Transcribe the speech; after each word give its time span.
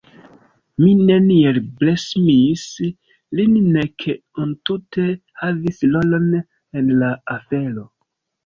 Mi 0.83 0.93
neniel 1.09 1.59
bremsis 1.83 2.63
lin 3.41 3.53
nek 3.75 4.07
entute 4.47 5.07
havis 5.43 5.85
rolon 5.95 6.27
en 6.81 6.93
la 7.05 7.13
afero. 7.39 7.89